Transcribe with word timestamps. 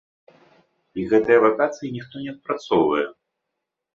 І 1.01 1.03
гэтыя 1.11 1.43
вакацыі 1.43 1.93
ніхто 1.97 2.15
не 2.23 2.31
адпрацоўвае. 2.35 3.05